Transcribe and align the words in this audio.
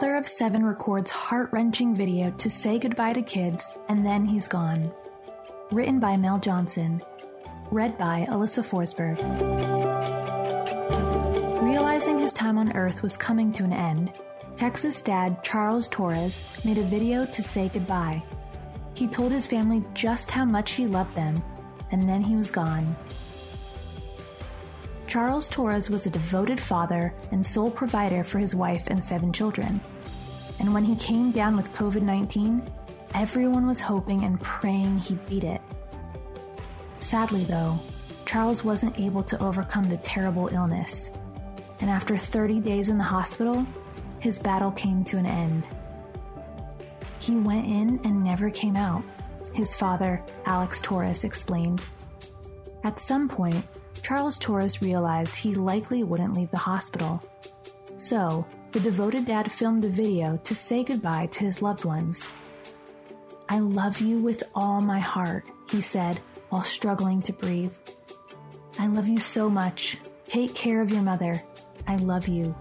Father 0.00 0.16
of 0.16 0.26
seven 0.26 0.64
records 0.64 1.10
heart 1.10 1.50
wrenching 1.52 1.94
video 1.94 2.30
to 2.38 2.48
say 2.48 2.78
goodbye 2.78 3.12
to 3.12 3.20
kids, 3.20 3.76
and 3.90 4.06
then 4.06 4.24
he's 4.24 4.48
gone. 4.48 4.90
Written 5.72 6.00
by 6.00 6.16
Mel 6.16 6.38
Johnson. 6.38 7.02
Read 7.70 7.98
by 7.98 8.26
Alyssa 8.30 8.64
Forsberg. 8.64 9.18
Realizing 11.62 12.18
his 12.18 12.32
time 12.32 12.56
on 12.56 12.74
Earth 12.74 13.02
was 13.02 13.14
coming 13.14 13.52
to 13.52 13.62
an 13.62 13.74
end, 13.74 14.10
Texas 14.56 15.02
dad 15.02 15.44
Charles 15.44 15.86
Torres 15.88 16.42
made 16.64 16.78
a 16.78 16.82
video 16.82 17.26
to 17.26 17.42
say 17.42 17.68
goodbye. 17.68 18.22
He 18.94 19.06
told 19.06 19.32
his 19.32 19.44
family 19.44 19.84
just 19.92 20.30
how 20.30 20.46
much 20.46 20.70
he 20.70 20.86
loved 20.86 21.14
them, 21.14 21.42
and 21.90 22.08
then 22.08 22.22
he 22.22 22.36
was 22.36 22.50
gone. 22.50 22.96
Charles 25.10 25.48
Torres 25.48 25.90
was 25.90 26.06
a 26.06 26.10
devoted 26.10 26.60
father 26.60 27.12
and 27.32 27.44
sole 27.44 27.68
provider 27.68 28.22
for 28.22 28.38
his 28.38 28.54
wife 28.54 28.86
and 28.86 29.04
seven 29.04 29.32
children. 29.32 29.80
And 30.60 30.72
when 30.72 30.84
he 30.84 30.94
came 30.94 31.32
down 31.32 31.56
with 31.56 31.72
COVID 31.72 32.02
19, 32.02 32.62
everyone 33.14 33.66
was 33.66 33.80
hoping 33.80 34.22
and 34.22 34.40
praying 34.40 34.98
he'd 34.98 35.26
beat 35.26 35.42
it. 35.42 35.60
Sadly, 37.00 37.42
though, 37.42 37.80
Charles 38.24 38.62
wasn't 38.62 39.00
able 39.00 39.24
to 39.24 39.42
overcome 39.42 39.82
the 39.82 39.96
terrible 39.96 40.46
illness. 40.52 41.10
And 41.80 41.90
after 41.90 42.16
30 42.16 42.60
days 42.60 42.88
in 42.88 42.96
the 42.96 43.02
hospital, 43.02 43.66
his 44.20 44.38
battle 44.38 44.70
came 44.70 45.02
to 45.06 45.16
an 45.16 45.26
end. 45.26 45.64
He 47.18 47.34
went 47.34 47.66
in 47.66 47.98
and 48.04 48.22
never 48.22 48.48
came 48.48 48.76
out, 48.76 49.02
his 49.54 49.74
father, 49.74 50.22
Alex 50.46 50.80
Torres, 50.80 51.24
explained. 51.24 51.82
At 52.84 53.00
some 53.00 53.28
point, 53.28 53.66
Charles 54.10 54.40
Torres 54.40 54.82
realized 54.82 55.36
he 55.36 55.54
likely 55.54 56.02
wouldn't 56.02 56.34
leave 56.34 56.50
the 56.50 56.56
hospital. 56.56 57.22
So, 57.96 58.44
the 58.72 58.80
devoted 58.80 59.26
dad 59.26 59.52
filmed 59.52 59.84
a 59.84 59.88
video 59.88 60.36
to 60.38 60.52
say 60.52 60.82
goodbye 60.82 61.26
to 61.26 61.38
his 61.38 61.62
loved 61.62 61.84
ones. 61.84 62.26
I 63.48 63.60
love 63.60 64.00
you 64.00 64.18
with 64.18 64.42
all 64.52 64.80
my 64.80 64.98
heart, 64.98 65.46
he 65.70 65.80
said 65.80 66.18
while 66.48 66.64
struggling 66.64 67.22
to 67.22 67.32
breathe. 67.32 67.72
I 68.80 68.88
love 68.88 69.06
you 69.06 69.20
so 69.20 69.48
much. 69.48 69.98
Take 70.24 70.56
care 70.56 70.82
of 70.82 70.90
your 70.90 71.02
mother. 71.02 71.40
I 71.86 71.94
love 71.94 72.26
you. 72.26 72.52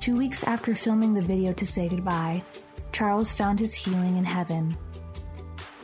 Two 0.00 0.16
weeks 0.16 0.42
after 0.42 0.74
filming 0.74 1.12
the 1.12 1.20
video 1.20 1.52
to 1.52 1.66
say 1.66 1.86
goodbye, 1.86 2.40
Charles 2.92 3.30
found 3.34 3.60
his 3.60 3.74
healing 3.74 4.16
in 4.16 4.24
heaven. 4.24 4.74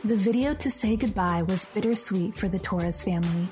The 0.03 0.15
video 0.15 0.55
to 0.55 0.71
say 0.71 0.95
goodbye 0.95 1.43
was 1.43 1.65
bittersweet 1.65 2.35
for 2.35 2.47
the 2.47 2.57
Torres 2.57 3.03
family. 3.03 3.49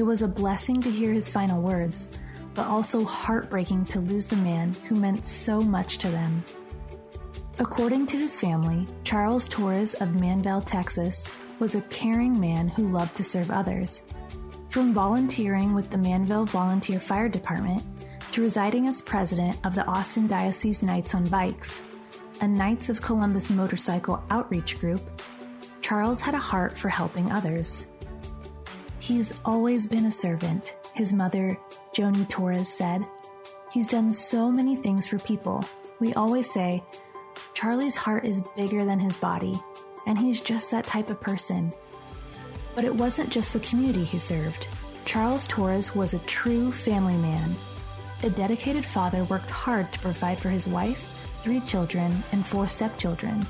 It 0.00 0.06
was 0.06 0.22
a 0.22 0.28
blessing 0.28 0.80
to 0.80 0.90
hear 0.90 1.12
his 1.12 1.28
final 1.28 1.60
words, 1.60 2.08
but 2.54 2.66
also 2.66 3.04
heartbreaking 3.04 3.84
to 3.84 4.00
lose 4.00 4.26
the 4.26 4.34
man 4.34 4.72
who 4.88 4.94
meant 4.94 5.26
so 5.26 5.60
much 5.60 5.98
to 5.98 6.08
them. 6.08 6.42
According 7.58 8.06
to 8.06 8.16
his 8.16 8.34
family, 8.34 8.86
Charles 9.04 9.46
Torres 9.46 9.92
of 9.92 10.08
Manvel, 10.14 10.64
Texas, 10.64 11.28
was 11.58 11.74
a 11.74 11.82
caring 11.82 12.40
man 12.40 12.68
who 12.68 12.88
loved 12.88 13.14
to 13.18 13.22
serve 13.22 13.50
others. 13.50 14.00
From 14.70 14.94
volunteering 14.94 15.74
with 15.74 15.90
the 15.90 15.98
Manvel 15.98 16.48
Volunteer 16.48 16.98
Fire 16.98 17.28
Department 17.28 17.82
to 18.32 18.40
residing 18.40 18.88
as 18.88 19.02
president 19.02 19.58
of 19.64 19.74
the 19.74 19.84
Austin 19.84 20.26
Diocese 20.26 20.82
Knights 20.82 21.14
on 21.14 21.26
Bikes, 21.26 21.82
a 22.40 22.48
Knights 22.48 22.88
of 22.88 23.02
Columbus 23.02 23.50
motorcycle 23.50 24.22
outreach 24.30 24.80
group, 24.80 25.20
Charles 25.82 26.22
had 26.22 26.34
a 26.34 26.38
heart 26.38 26.78
for 26.78 26.88
helping 26.88 27.30
others. 27.30 27.86
He's 29.00 29.32
always 29.46 29.86
been 29.86 30.04
a 30.04 30.10
servant, 30.10 30.76
his 30.92 31.14
mother, 31.14 31.58
Joni 31.94 32.28
Torres, 32.28 32.68
said. 32.68 33.02
He's 33.72 33.88
done 33.88 34.12
so 34.12 34.52
many 34.52 34.76
things 34.76 35.06
for 35.06 35.18
people. 35.18 35.64
We 36.00 36.12
always 36.12 36.52
say, 36.52 36.84
Charlie's 37.54 37.96
heart 37.96 38.26
is 38.26 38.42
bigger 38.56 38.84
than 38.84 39.00
his 39.00 39.16
body, 39.16 39.58
and 40.06 40.18
he's 40.18 40.42
just 40.42 40.70
that 40.70 40.84
type 40.84 41.08
of 41.08 41.18
person. 41.18 41.72
But 42.74 42.84
it 42.84 42.94
wasn't 42.94 43.30
just 43.30 43.54
the 43.54 43.60
community 43.60 44.04
he 44.04 44.18
served. 44.18 44.68
Charles 45.06 45.48
Torres 45.48 45.94
was 45.94 46.12
a 46.12 46.18
true 46.20 46.70
family 46.70 47.16
man. 47.16 47.56
A 48.22 48.28
dedicated 48.28 48.84
father 48.84 49.24
worked 49.24 49.50
hard 49.50 49.90
to 49.94 49.98
provide 50.00 50.38
for 50.38 50.50
his 50.50 50.68
wife, 50.68 51.26
three 51.42 51.60
children, 51.60 52.22
and 52.32 52.46
four 52.46 52.68
stepchildren. 52.68 53.46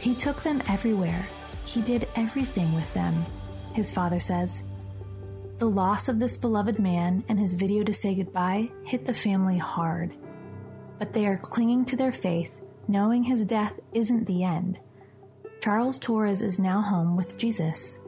He 0.00 0.12
took 0.12 0.42
them 0.42 0.60
everywhere. 0.68 1.28
He 1.64 1.80
did 1.80 2.08
everything 2.16 2.74
with 2.74 2.92
them 2.94 3.24
his 3.72 3.90
father 3.90 4.20
says. 4.20 4.62
The 5.58 5.68
loss 5.68 6.08
of 6.08 6.18
this 6.18 6.36
beloved 6.36 6.78
man 6.78 7.22
and 7.28 7.38
his 7.38 7.54
video 7.54 7.84
to 7.84 7.92
say 7.92 8.14
goodbye 8.14 8.70
hit 8.84 9.04
the 9.06 9.14
family 9.14 9.58
hard. 9.58 10.14
But 10.98 11.12
they 11.12 11.26
are 11.26 11.36
clinging 11.36 11.84
to 11.86 11.96
their 11.96 12.12
faith, 12.12 12.60
knowing 12.88 13.24
his 13.24 13.44
death 13.44 13.78
isn't 13.92 14.26
the 14.26 14.42
end. 14.42 14.78
Charles 15.60 15.98
Torres 15.98 16.40
is 16.40 16.58
now 16.58 16.80
home 16.80 17.16
with 17.16 17.36
Jesus. 17.36 17.98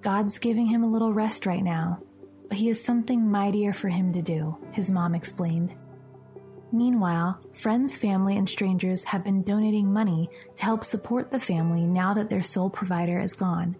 God's 0.00 0.38
giving 0.38 0.66
him 0.66 0.82
a 0.82 0.90
little 0.90 1.12
rest 1.12 1.44
right 1.44 1.62
now, 1.62 2.02
but 2.48 2.58
he 2.58 2.68
has 2.68 2.82
something 2.82 3.30
mightier 3.30 3.72
for 3.72 3.88
him 3.88 4.12
to 4.14 4.22
do, 4.22 4.56
his 4.72 4.90
mom 4.90 5.14
explained. 5.14 5.76
Meanwhile, 6.72 7.40
friends, 7.52 7.96
family, 7.96 8.36
and 8.36 8.48
strangers 8.48 9.04
have 9.04 9.24
been 9.24 9.42
donating 9.42 9.92
money 9.92 10.28
to 10.56 10.64
help 10.64 10.84
support 10.84 11.30
the 11.30 11.40
family 11.40 11.86
now 11.86 12.14
that 12.14 12.30
their 12.30 12.42
sole 12.42 12.70
provider 12.70 13.20
is 13.20 13.32
gone. 13.32 13.76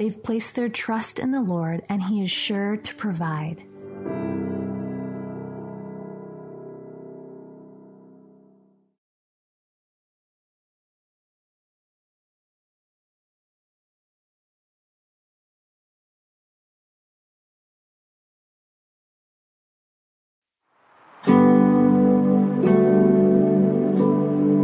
They've 0.00 0.22
placed 0.22 0.54
their 0.54 0.70
trust 0.70 1.18
in 1.18 1.30
the 1.30 1.42
Lord, 1.42 1.82
and 1.86 2.02
He 2.02 2.22
is 2.22 2.30
sure 2.30 2.78
to 2.78 2.94
provide. 2.94 3.62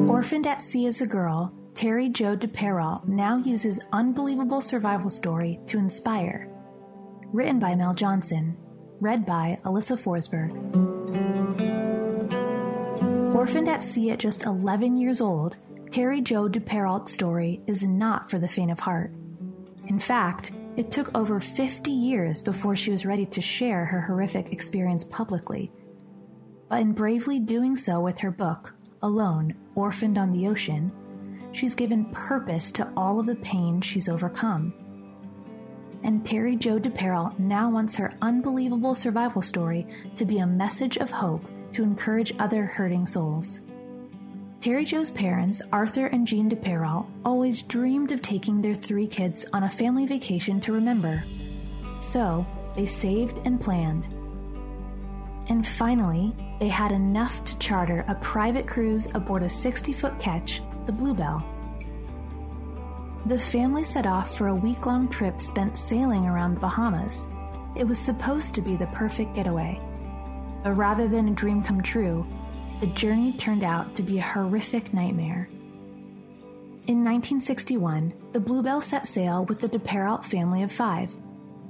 Orphaned 0.08 0.46
at 0.46 0.62
Sea 0.62 0.86
as 0.86 1.02
a 1.02 1.06
Girl, 1.06 1.54
Terry 1.76 2.08
Jo 2.08 2.34
Duperrault 2.34 3.06
now 3.06 3.36
uses 3.36 3.78
unbelievable 3.92 4.62
survival 4.62 5.10
story 5.10 5.60
to 5.66 5.76
inspire. 5.76 6.48
Written 7.34 7.58
by 7.58 7.74
Mel 7.74 7.92
Johnson. 7.92 8.56
Read 8.98 9.26
by 9.26 9.58
Alyssa 9.62 10.00
Forsberg. 10.00 10.56
Orphaned 13.34 13.68
at 13.68 13.82
sea 13.82 14.10
at 14.10 14.18
just 14.18 14.44
11 14.44 14.96
years 14.96 15.20
old, 15.20 15.58
Terry 15.90 16.22
Jo 16.22 16.48
Duperrault's 16.48 17.12
story 17.12 17.60
is 17.66 17.82
not 17.82 18.30
for 18.30 18.38
the 18.38 18.48
faint 18.48 18.70
of 18.70 18.80
heart. 18.80 19.12
In 19.86 20.00
fact, 20.00 20.52
it 20.78 20.90
took 20.90 21.14
over 21.14 21.40
50 21.40 21.90
years 21.90 22.42
before 22.42 22.74
she 22.74 22.90
was 22.90 23.04
ready 23.04 23.26
to 23.26 23.42
share 23.42 23.84
her 23.84 24.00
horrific 24.00 24.50
experience 24.50 25.04
publicly. 25.04 25.70
But 26.70 26.80
in 26.80 26.92
bravely 26.94 27.38
doing 27.38 27.76
so 27.76 28.00
with 28.00 28.20
her 28.20 28.30
book, 28.30 28.72
Alone, 29.02 29.56
Orphaned 29.74 30.16
on 30.16 30.32
the 30.32 30.48
Ocean, 30.48 30.90
she's 31.56 31.74
given 31.74 32.04
purpose 32.06 32.70
to 32.70 32.92
all 32.96 33.18
of 33.18 33.24
the 33.24 33.36
pain 33.36 33.80
she's 33.80 34.10
overcome. 34.10 34.74
And 36.02 36.24
Terry 36.24 36.54
Jo 36.54 36.78
Duperrault 36.78 37.38
now 37.38 37.70
wants 37.70 37.94
her 37.96 38.12
unbelievable 38.20 38.94
survival 38.94 39.40
story 39.40 39.86
to 40.16 40.26
be 40.26 40.38
a 40.38 40.46
message 40.46 40.98
of 40.98 41.10
hope 41.10 41.44
to 41.72 41.82
encourage 41.82 42.34
other 42.38 42.66
hurting 42.66 43.06
souls. 43.06 43.60
Terry 44.60 44.84
Jo's 44.84 45.10
parents, 45.10 45.62
Arthur 45.72 46.06
and 46.06 46.26
Jean 46.26 46.50
Duperrault, 46.50 47.06
always 47.24 47.62
dreamed 47.62 48.12
of 48.12 48.20
taking 48.20 48.60
their 48.60 48.74
three 48.74 49.06
kids 49.06 49.46
on 49.52 49.62
a 49.62 49.68
family 49.68 50.06
vacation 50.06 50.60
to 50.60 50.72
remember. 50.72 51.24
So, 52.02 52.46
they 52.74 52.86
saved 52.86 53.38
and 53.46 53.60
planned. 53.60 54.06
And 55.48 55.66
finally, 55.66 56.34
they 56.60 56.68
had 56.68 56.92
enough 56.92 57.44
to 57.44 57.58
charter 57.58 58.04
a 58.08 58.14
private 58.16 58.66
cruise 58.66 59.06
aboard 59.14 59.42
a 59.42 59.48
60 59.48 59.92
foot 59.92 60.18
ketch 60.18 60.60
the 60.86 60.92
Bluebell. 60.92 61.44
The 63.26 63.38
family 63.38 63.82
set 63.82 64.06
off 64.06 64.38
for 64.38 64.46
a 64.48 64.54
week 64.54 64.86
long 64.86 65.08
trip 65.08 65.40
spent 65.40 65.76
sailing 65.76 66.26
around 66.26 66.54
the 66.54 66.60
Bahamas. 66.60 67.26
It 67.74 67.86
was 67.86 67.98
supposed 67.98 68.54
to 68.54 68.62
be 68.62 68.76
the 68.76 68.86
perfect 68.88 69.34
getaway. 69.34 69.80
But 70.62 70.76
rather 70.76 71.08
than 71.08 71.28
a 71.28 71.34
dream 71.34 71.62
come 71.62 71.82
true, 71.82 72.26
the 72.80 72.86
journey 72.86 73.32
turned 73.32 73.64
out 73.64 73.96
to 73.96 74.02
be 74.02 74.18
a 74.18 74.22
horrific 74.22 74.94
nightmare. 74.94 75.48
In 76.86 77.02
1961, 77.02 78.12
the 78.32 78.38
Bluebell 78.38 78.80
set 78.80 79.08
sail 79.08 79.44
with 79.46 79.60
the 79.60 79.68
Duperrault 79.68 80.24
family 80.24 80.62
of 80.62 80.70
five. 80.70 81.12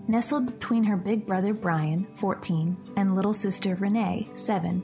Nestled 0.09 0.47
between 0.47 0.85
her 0.85 0.97
big 0.97 1.27
brother 1.27 1.55
Brian, 1.55 2.07
14, 2.17 2.77
and 2.97 3.17
little 3.17 3.33
sister 3.33 3.75
Renee, 3.77 4.29
7, 4.35 4.83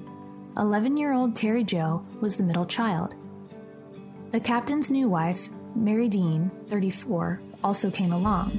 11 0.57 0.97
year 0.97 1.13
old 1.13 1.37
Terry 1.37 1.65
Jo 1.65 2.05
was 2.21 2.37
the 2.37 2.43
middle 2.43 2.65
child. 2.65 3.15
The 4.33 4.41
captain's 4.41 4.91
new 4.91 5.11
wife, 5.11 5.51
Mary 5.75 6.09
Dene, 6.09 6.51
34, 6.69 7.39
also 7.63 7.91
came 7.91 8.15
along. 8.15 8.59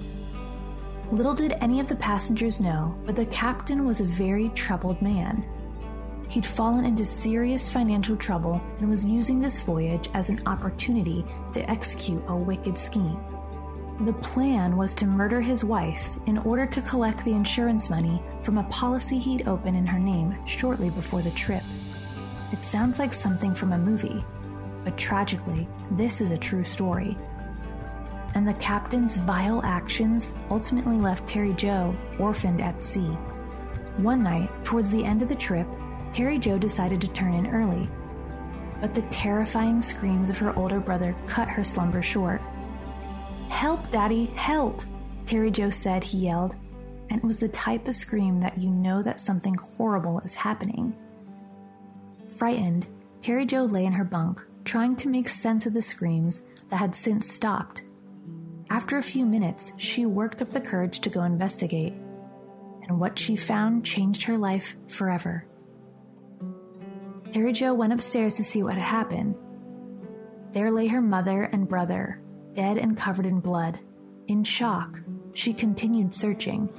Little 1.12 1.34
did 1.34 1.56
any 1.62 1.80
of 1.80 1.88
the 1.88 1.96
passengers 1.96 2.60
know, 2.60 2.96
but 3.08 3.16
the 3.16 3.25
captain 3.25 3.84
was 3.84 4.00
a 4.00 4.04
very 4.04 4.50
troubled 4.50 5.02
man. 5.02 5.44
He'd 6.30 6.46
fallen 6.46 6.86
into 6.86 7.04
serious 7.04 7.72
financial 7.72 8.16
trouble 8.16 8.62
and 8.78 8.88
was 8.88 9.04
using 9.04 9.40
this 9.40 9.62
voyage 9.62 10.10
as 10.14 10.30
an 10.30 10.44
opportunity 10.46 11.25
to 11.54 11.68
execute 11.68 12.24
a 12.28 12.36
wicked 12.36 12.78
scheme. 12.78 13.18
The 14.02 14.14
plan 14.14 14.78
was 14.78 14.94
to 14.94 15.08
murder 15.08 15.42
his 15.42 15.64
wife 15.64 16.08
in 16.28 16.38
order 16.38 16.68
to 16.68 16.81
collect 16.84 17.25
the 17.25 17.34
insurance 17.34 17.90
money 17.90 18.22
from 18.44 18.60
a 18.60 18.64
policy 18.66 19.18
he'd 19.18 19.48
opened 19.48 19.78
in 19.78 19.88
her 19.88 20.00
name 20.00 20.36
shortly 20.46 20.92
before 20.92 21.24
the 21.24 21.31
trip. 21.31 21.64
It 22.52 22.64
sounds 22.64 23.00
like 23.00 23.12
something 23.12 23.56
from 23.56 23.74
a 23.74 23.78
movie, 23.80 24.24
but 24.84 24.98
tragically, 24.98 25.68
this 25.92 26.22
is 26.22 26.32
a 26.32 26.38
true 26.38 26.64
story. 26.64 27.18
And 28.36 28.48
the 28.48 28.54
captain's 28.56 29.16
vile 29.16 29.62
actions 29.64 30.34
ultimately 30.50 30.98
left 30.98 31.28
Terry 31.28 31.54
Jo 31.54 31.96
orphaned 32.20 32.62
at 32.62 32.82
sea. 32.82 33.16
One 33.98 34.24
night, 34.24 34.50
towards 34.66 34.90
the 34.90 35.04
end 35.04 35.22
of 35.22 35.30
the 35.30 35.36
trip, 35.36 35.68
Terry 36.14 36.40
Jo 36.40 36.58
decided 36.58 37.00
to 37.02 37.08
turn 37.10 37.34
in 37.34 37.48
early. 37.48 37.88
But 38.82 38.94
the 38.96 39.04
terrifying 39.04 39.82
screams 39.82 40.30
of 40.30 40.38
her 40.40 40.58
older 40.58 40.80
brother 40.80 41.16
cut 41.28 41.48
her 41.48 41.64
slumber 41.64 42.02
short. 42.02 42.42
Help, 43.50 43.92
Daddy, 43.92 44.26
help! 44.36 44.84
Terry 45.26 45.52
Jo 45.52 45.70
said, 45.70 46.04
he 46.04 46.18
yelled, 46.20 46.56
and 47.10 47.20
it 47.20 47.24
was 47.24 47.38
the 47.38 47.48
type 47.48 47.88
of 47.88 47.96
scream 47.96 48.40
that 48.40 48.58
you 48.58 48.70
know 48.70 49.02
that 49.04 49.22
something 49.22 49.56
horrible 49.56 50.20
is 50.22 50.34
happening. 50.34 50.96
Frightened, 52.28 52.88
Terry 53.22 53.46
Jo 53.46 53.64
lay 53.64 53.86
in 53.86 53.94
her 53.94 54.04
bunk, 54.04 54.44
trying 54.63 54.95
to 54.98 55.10
make 55.10 55.30
sense 55.30 55.65
of 55.65 55.74
the 55.74 55.81
screams 55.81 56.42
that 56.69 56.77
had 56.77 56.95
since 56.95 57.31
stopped. 57.31 57.83
After 58.69 58.98
a 58.98 59.04
few 59.04 59.25
minutes, 59.25 59.71
she 59.77 60.06
worked 60.06 60.42
up 60.42 60.50
the 60.50 60.62
courage 60.62 61.00
to 61.01 61.10
go 61.10 61.24
investigate, 61.24 61.94
and 62.88 63.00
what 63.00 63.19
she 63.19 63.36
found 63.36 63.86
changed 63.86 64.24
her 64.24 64.38
life 64.38 64.75
forever. 64.88 65.45
Terry 67.31 67.51
Jo 67.51 67.74
went 67.74 67.94
upstairs 67.94 68.36
to 68.36 68.44
see 68.44 68.63
what 68.63 68.75
had 68.75 68.83
happened. 68.83 69.36
There 70.51 70.71
lay 70.71 70.88
her 70.88 71.01
mother 71.01 71.44
and 71.44 71.68
brother, 71.68 72.21
dead 72.54 72.77
and 72.77 72.98
covered 72.98 73.25
in 73.25 73.39
blood. 73.39 73.80
In 74.27 74.44
shock, 74.44 75.01
she 75.33 75.54
continued 75.54 76.13
searching. 76.13 76.69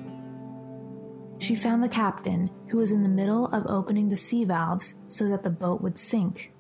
She 1.39 1.57
found 1.57 1.83
the 1.83 1.89
captain, 1.89 2.51
who 2.69 2.79
was 2.79 2.93
in 2.93 3.03
the 3.03 3.09
middle 3.09 3.47
of 3.49 3.67
opening 3.67 4.09
the 4.09 4.17
sea 4.17 4.45
valves 4.45 4.95
so 5.09 5.29
that 5.29 5.43
the 5.43 5.51
boat 5.51 5.83
would 5.83 5.99
sink. 5.99 6.54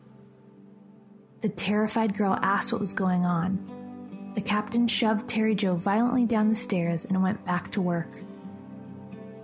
The 1.44 1.50
terrified 1.50 2.16
girl 2.16 2.38
asked 2.40 2.72
what 2.72 2.80
was 2.80 2.94
going 2.94 3.26
on. 3.26 4.32
The 4.34 4.40
captain 4.40 4.88
shoved 4.88 5.28
Terry 5.28 5.54
Jo 5.54 5.76
violently 5.76 6.24
down 6.24 6.48
the 6.48 6.54
stairs 6.54 7.04
and 7.04 7.22
went 7.22 7.44
back 7.44 7.70
to 7.72 7.82
work. 7.82 8.08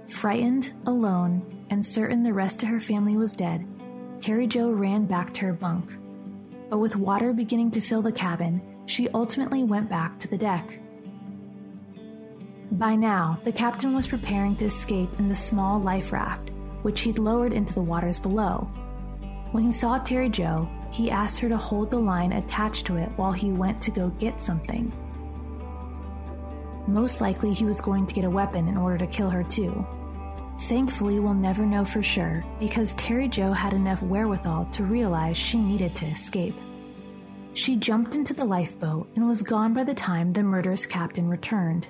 Frightened, 0.09 0.73
alone, 0.87 1.67
and 1.69 1.85
certain 1.85 2.23
the 2.23 2.33
rest 2.33 2.63
of 2.63 2.71
her 2.71 2.81
family 2.81 3.19
was 3.19 3.37
dead, 3.37 3.67
Terry 4.23 4.47
Jo 4.47 4.71
ran 4.73 5.05
back 5.05 5.35
to 5.35 5.41
her 5.43 5.53
bunk. 5.53 5.93
But 6.71 6.79
with 6.79 6.97
water 6.97 7.35
beginning 7.35 7.73
to 7.73 7.83
fill 7.83 8.01
the 8.01 8.13
cabin, 8.13 8.63
she 8.87 9.11
ultimately 9.11 9.63
went 9.63 9.91
back 9.91 10.19
to 10.21 10.29
the 10.29 10.39
deck. 10.39 10.79
By 12.73 12.97
now, 12.97 13.39
the 13.45 13.53
captain 13.53 13.93
was 13.95 14.07
preparing 14.07 14.57
to 14.57 14.65
escape 14.65 15.11
in 15.19 15.29
the 15.29 15.35
small 15.35 15.79
life 15.79 16.13
raft, 16.13 16.51
which 16.81 17.03
he'd 17.03 17.19
lowered 17.19 17.53
into 17.53 17.75
the 17.75 17.83
waters 17.83 18.19
below. 18.19 18.71
When 19.53 19.65
he 19.65 19.73
saw 19.73 19.99
Terry 19.99 20.31
Jo, 20.31 20.67
he 20.91 21.11
asked 21.11 21.39
her 21.41 21.49
to 21.49 21.57
hold 21.57 21.91
the 21.91 21.99
line 21.99 22.33
attached 22.33 22.87
to 22.87 22.97
it 22.97 23.09
while 23.17 23.33
he 23.33 23.53
went 23.53 23.81
to 23.83 23.91
go 23.91 24.09
get 24.19 24.43
something. 24.43 24.93
Most 26.87 27.21
likely, 27.21 27.53
he 27.53 27.65
was 27.65 27.81
going 27.81 28.07
to 28.07 28.15
get 28.15 28.25
a 28.25 28.31
weapon 28.31 28.67
in 28.67 28.77
order 28.77 28.99
to 28.99 29.07
kill 29.07 29.31
her, 29.31 29.45
too. 29.45 29.87
Thankfully, 30.63 31.21
we'll 31.21 31.35
never 31.35 31.65
know 31.65 31.85
for 31.85 32.03
sure 32.03 32.45
because 32.59 32.95
Terry 32.95 33.29
Jo 33.29 33.53
had 33.53 33.73
enough 33.73 34.03
wherewithal 34.03 34.67
to 34.73 34.85
realize 34.85 35.37
she 35.37 35.59
needed 35.59 35.95
to 35.97 36.07
escape. 36.07 36.55
She 37.55 37.77
jumped 37.77 38.15
into 38.15 38.35
the 38.35 38.45
lifeboat 38.45 39.09
and 39.17 39.27
was 39.27 39.43
gone 39.43 39.73
by 39.73 39.85
the 39.85 39.95
time 39.95 40.33
the 40.33 40.43
murderous 40.43 40.87
captain 40.87 41.29
returned. 41.29 41.89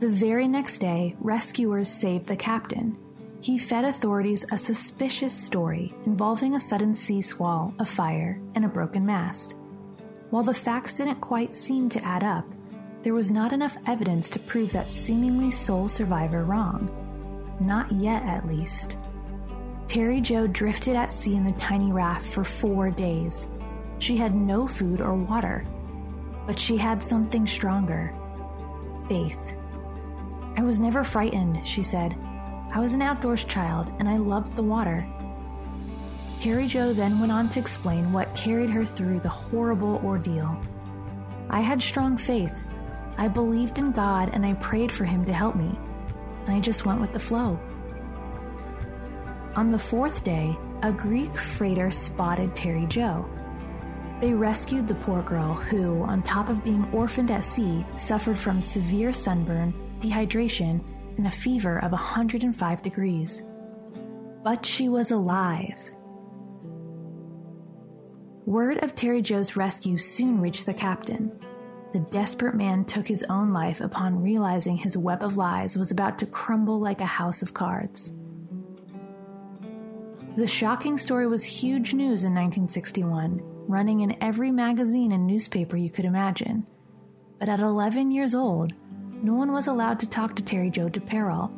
The 0.00 0.08
very 0.08 0.48
next 0.48 0.78
day, 0.78 1.14
rescuers 1.20 1.88
saved 1.88 2.26
the 2.26 2.36
captain. 2.36 2.98
He 3.42 3.58
fed 3.58 3.84
authorities 3.84 4.44
a 4.50 4.58
suspicious 4.58 5.32
story 5.32 5.94
involving 6.04 6.54
a 6.54 6.60
sudden 6.60 6.94
sea 6.94 7.22
squall, 7.22 7.74
a 7.78 7.86
fire, 7.86 8.40
and 8.54 8.64
a 8.64 8.68
broken 8.68 9.04
mast. 9.04 9.54
While 10.30 10.42
the 10.42 10.54
facts 10.54 10.94
didn't 10.94 11.20
quite 11.20 11.54
seem 11.54 11.88
to 11.90 12.04
add 12.04 12.22
up, 12.22 12.44
there 13.02 13.14
was 13.14 13.30
not 13.30 13.52
enough 13.52 13.78
evidence 13.86 14.28
to 14.30 14.38
prove 14.38 14.72
that 14.72 14.90
seemingly 14.90 15.50
sole 15.50 15.88
survivor 15.88 16.44
wrong. 16.44 16.90
Not 17.60 17.90
yet, 17.92 18.22
at 18.24 18.46
least. 18.46 18.98
Terry 19.88 20.20
Jo 20.20 20.46
drifted 20.46 20.94
at 20.94 21.10
sea 21.10 21.34
in 21.34 21.44
the 21.44 21.52
tiny 21.52 21.90
raft 21.90 22.26
for 22.26 22.44
four 22.44 22.90
days, 22.90 23.48
she 24.00 24.16
had 24.16 24.34
no 24.34 24.66
food 24.66 25.00
or 25.00 25.14
water, 25.14 25.64
but 26.46 26.58
she 26.58 26.78
had 26.78 27.04
something 27.04 27.46
stronger 27.46 28.14
faith. 29.08 29.54
I 30.56 30.62
was 30.62 30.78
never 30.78 31.04
frightened, 31.04 31.66
she 31.66 31.82
said. 31.82 32.16
I 32.72 32.78
was 32.78 32.92
an 32.92 33.02
outdoors 33.02 33.44
child 33.44 33.92
and 33.98 34.08
I 34.08 34.16
loved 34.16 34.54
the 34.54 34.62
water. 34.62 35.06
Terry 36.40 36.66
Jo 36.66 36.92
then 36.92 37.18
went 37.18 37.32
on 37.32 37.50
to 37.50 37.58
explain 37.58 38.12
what 38.12 38.34
carried 38.34 38.70
her 38.70 38.86
through 38.86 39.20
the 39.20 39.28
horrible 39.28 40.00
ordeal. 40.04 40.56
I 41.50 41.60
had 41.60 41.82
strong 41.82 42.16
faith. 42.16 42.62
I 43.18 43.28
believed 43.28 43.78
in 43.78 43.90
God 43.90 44.30
and 44.32 44.46
I 44.46 44.54
prayed 44.54 44.92
for 44.92 45.04
Him 45.04 45.24
to 45.24 45.32
help 45.32 45.56
me. 45.56 45.78
And 46.46 46.54
I 46.54 46.60
just 46.60 46.86
went 46.86 47.00
with 47.00 47.12
the 47.12 47.20
flow. 47.20 47.58
On 49.56 49.72
the 49.72 49.78
fourth 49.78 50.22
day, 50.22 50.56
a 50.82 50.92
Greek 50.92 51.36
freighter 51.36 51.90
spotted 51.90 52.54
Terry 52.54 52.86
Jo. 52.86 53.28
They 54.20 54.32
rescued 54.32 54.86
the 54.86 54.94
poor 54.94 55.22
girl 55.22 55.54
who, 55.54 56.02
on 56.04 56.22
top 56.22 56.48
of 56.48 56.62
being 56.62 56.88
orphaned 56.92 57.30
at 57.30 57.44
sea, 57.44 57.84
suffered 57.98 58.38
from 58.38 58.60
severe 58.60 59.12
sunburn, 59.12 59.74
dehydration, 60.00 60.82
and 61.20 61.26
a 61.26 61.30
fever 61.30 61.76
of 61.76 61.92
105 61.92 62.82
degrees. 62.82 63.42
But 64.42 64.64
she 64.64 64.88
was 64.88 65.10
alive. 65.10 65.78
Word 68.46 68.82
of 68.82 68.96
Terry 68.96 69.20
Jo's 69.20 69.54
rescue 69.54 69.98
soon 69.98 70.40
reached 70.40 70.64
the 70.64 70.72
captain. 70.72 71.38
The 71.92 72.00
desperate 72.00 72.54
man 72.54 72.86
took 72.86 73.06
his 73.06 73.22
own 73.24 73.52
life 73.52 73.82
upon 73.82 74.22
realizing 74.22 74.78
his 74.78 74.96
web 74.96 75.22
of 75.22 75.36
lies 75.36 75.76
was 75.76 75.90
about 75.90 76.18
to 76.20 76.26
crumble 76.26 76.80
like 76.80 77.02
a 77.02 77.06
house 77.06 77.42
of 77.42 77.52
cards. 77.52 78.14
The 80.36 80.46
shocking 80.46 80.96
story 80.96 81.26
was 81.26 81.44
huge 81.44 81.92
news 81.92 82.24
in 82.24 82.32
1961 82.32 83.42
running 83.68 84.00
in 84.00 84.16
every 84.22 84.50
magazine 84.50 85.12
and 85.12 85.26
newspaper 85.26 85.76
you 85.76 85.90
could 85.90 86.06
imagine. 86.06 86.66
But 87.38 87.50
at 87.50 87.60
11 87.60 88.10
years 88.10 88.34
old, 88.34 88.72
no 89.22 89.34
one 89.34 89.52
was 89.52 89.66
allowed 89.66 90.00
to 90.00 90.08
talk 90.08 90.36
to 90.36 90.42
Terry 90.42 90.70
Jo 90.70 90.88
Duperrault. 90.88 91.50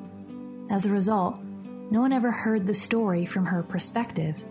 As 0.71 0.87
a 0.87 0.91
result, 0.91 1.41
no 1.91 2.01
one 2.01 2.13
ever 2.13 2.31
heard 2.31 2.67
the 2.67 2.75
story 2.75 3.27
from 3.27 3.47
her 3.47 3.63
perspective. 3.63 4.43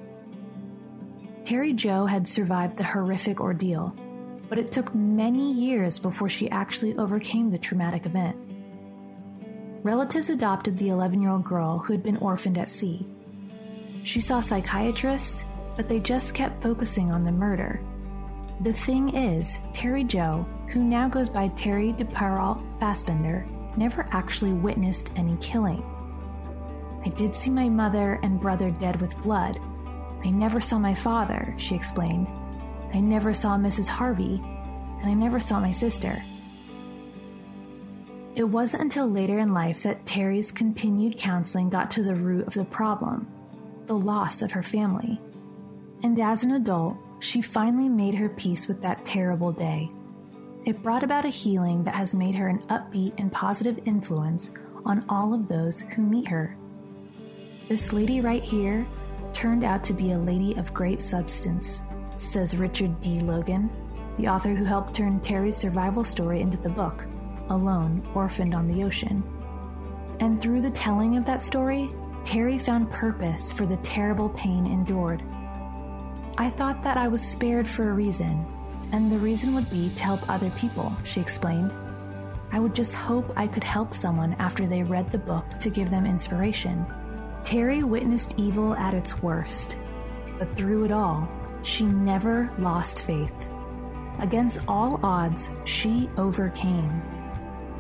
Terry 1.45 1.73
Jo 1.73 2.05
had 2.05 2.27
survived 2.27 2.77
the 2.77 2.83
horrific 2.83 3.39
ordeal, 3.39 3.95
but 4.49 4.59
it 4.59 4.71
took 4.71 4.93
many 4.93 5.51
years 5.51 5.99
before 5.99 6.29
she 6.29 6.49
actually 6.49 6.95
overcame 6.97 7.49
the 7.49 7.57
traumatic 7.57 8.05
event. 8.05 8.37
Relatives 9.83 10.29
adopted 10.29 10.77
the 10.77 10.89
11 10.89 11.21
year 11.21 11.31
old 11.31 11.43
girl 11.43 11.79
who 11.79 11.93
had 11.93 12.03
been 12.03 12.17
orphaned 12.17 12.57
at 12.57 12.69
sea. 12.69 13.05
She 14.03 14.19
saw 14.19 14.39
psychiatrists 14.39 15.43
but 15.75 15.87
they 15.87 15.99
just 15.99 16.33
kept 16.33 16.61
focusing 16.61 17.11
on 17.11 17.23
the 17.23 17.31
murder. 17.31 17.81
The 18.61 18.73
thing 18.73 19.15
is, 19.15 19.57
Terry 19.73 20.03
Jo, 20.03 20.45
who 20.67 20.83
now 20.83 21.09
goes 21.09 21.29
by 21.29 21.47
Terry 21.47 21.93
Duperrault 21.93 22.79
Fassbender, 22.79 23.43
never 23.75 24.05
actually 24.11 24.53
witnessed 24.53 25.11
any 25.15 25.35
killing. 25.37 25.83
I 27.03 27.09
did 27.09 27.35
see 27.35 27.49
my 27.49 27.69
mother 27.69 28.19
and 28.21 28.39
brother 28.39 28.69
dead 28.69 29.01
with 29.01 29.19
blood. 29.23 29.59
I 30.23 30.29
never 30.29 30.61
saw 30.61 30.77
my 30.77 30.93
father, 30.93 31.55
she 31.57 31.73
explained. 31.73 32.27
I 32.93 32.99
never 32.99 33.33
saw 33.33 33.57
Mrs. 33.57 33.87
Harvey, 33.87 34.39
and 34.43 35.09
I 35.09 35.15
never 35.15 35.39
saw 35.39 35.59
my 35.59 35.71
sister. 35.71 36.23
It 38.35 38.43
wasn't 38.43 38.83
until 38.83 39.09
later 39.09 39.39
in 39.39 39.55
life 39.55 39.81
that 39.81 40.05
Terry's 40.05 40.51
continued 40.51 41.17
counseling 41.17 41.71
got 41.71 41.89
to 41.91 42.03
the 42.03 42.13
root 42.13 42.45
of 42.45 42.53
the 42.53 42.65
problem 42.65 43.27
the 43.87 43.97
loss 43.97 44.43
of 44.43 44.51
her 44.51 44.61
family. 44.61 45.19
And 46.03 46.17
as 46.19 46.43
an 46.43 46.51
adult, 46.51 46.97
she 47.21 47.41
finally 47.41 47.87
made 47.87 48.15
her 48.15 48.29
peace 48.29 48.67
with 48.67 48.81
that 48.81 49.05
terrible 49.05 49.51
day. 49.51 49.91
It 50.65 50.81
brought 50.81 51.03
about 51.03 51.23
a 51.25 51.29
healing 51.29 51.83
that 51.83 51.95
has 51.95 52.13
made 52.13 52.35
her 52.35 52.47
an 52.47 52.63
upbeat 52.63 53.13
and 53.19 53.31
positive 53.31 53.79
influence 53.85 54.51
on 54.85 55.05
all 55.07 55.33
of 55.33 55.47
those 55.47 55.81
who 55.81 56.01
meet 56.01 56.27
her. 56.27 56.57
This 57.69 57.93
lady 57.93 58.21
right 58.21 58.43
here 58.43 58.85
turned 59.33 59.63
out 59.63 59.83
to 59.85 59.93
be 59.93 60.11
a 60.11 60.17
lady 60.17 60.55
of 60.55 60.73
great 60.73 60.99
substance, 60.99 61.81
says 62.17 62.57
Richard 62.57 62.99
D. 63.01 63.19
Logan, 63.19 63.69
the 64.17 64.27
author 64.27 64.53
who 64.53 64.65
helped 64.65 64.95
turn 64.95 65.19
Terry's 65.19 65.57
survival 65.57 66.03
story 66.03 66.41
into 66.41 66.57
the 66.57 66.69
book, 66.69 67.05
Alone, 67.49 68.07
Orphaned 68.15 68.55
on 68.55 68.67
the 68.67 68.83
Ocean. 68.83 69.23
And 70.19 70.41
through 70.41 70.61
the 70.61 70.71
telling 70.71 71.17
of 71.17 71.25
that 71.25 71.43
story, 71.43 71.91
Terry 72.23 72.57
found 72.57 72.91
purpose 72.91 73.51
for 73.51 73.65
the 73.65 73.77
terrible 73.77 74.29
pain 74.29 74.65
endured. 74.65 75.23
I 76.37 76.49
thought 76.49 76.81
that 76.83 76.97
I 76.97 77.07
was 77.07 77.21
spared 77.21 77.67
for 77.67 77.89
a 77.89 77.93
reason, 77.93 78.45
and 78.91 79.11
the 79.11 79.17
reason 79.17 79.53
would 79.53 79.69
be 79.69 79.89
to 79.95 80.03
help 80.03 80.27
other 80.29 80.49
people, 80.51 80.95
she 81.03 81.21
explained. 81.21 81.71
I 82.51 82.59
would 82.59 82.75
just 82.75 82.93
hope 82.93 83.31
I 83.35 83.47
could 83.47 83.63
help 83.63 83.93
someone 83.93 84.33
after 84.39 84.65
they 84.67 84.83
read 84.83 85.11
the 85.11 85.17
book 85.17 85.45
to 85.59 85.69
give 85.69 85.89
them 85.89 86.05
inspiration. 86.05 86.85
Terry 87.43 87.83
witnessed 87.83 88.35
evil 88.37 88.73
at 88.75 88.93
its 88.93 89.21
worst, 89.21 89.77
but 90.37 90.55
through 90.55 90.85
it 90.85 90.91
all, 90.91 91.29
she 91.63 91.85
never 91.85 92.49
lost 92.57 93.03
faith. 93.03 93.49
Against 94.19 94.59
all 94.67 94.99
odds, 95.03 95.49
she 95.65 96.09
overcame. 96.17 97.01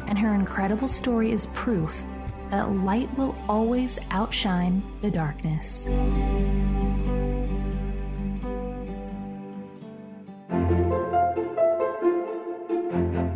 And 0.07 0.17
her 0.17 0.33
incredible 0.33 0.87
story 0.87 1.31
is 1.31 1.47
proof 1.47 2.03
that 2.49 2.71
light 2.71 3.15
will 3.17 3.35
always 3.47 3.99
outshine 4.09 4.83
the 5.01 5.11
darkness. 5.11 5.87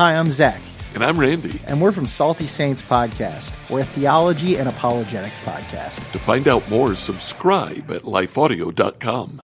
Hi, 0.00 0.16
I'm 0.16 0.30
Zach, 0.30 0.62
And 0.94 1.04
I'm 1.04 1.20
Randy. 1.20 1.60
and 1.66 1.78
we're 1.78 1.92
from 1.92 2.06
Salty 2.06 2.46
Saints 2.46 2.80
Podcast. 2.80 3.52
We're 3.68 3.80
a 3.80 3.84
theology 3.84 4.56
and 4.56 4.66
apologetics 4.66 5.40
podcast. 5.40 6.10
To 6.12 6.18
find 6.18 6.48
out 6.48 6.66
more, 6.70 6.94
subscribe 6.94 7.90
at 7.90 8.04
lifeaudio.com. 8.04 9.36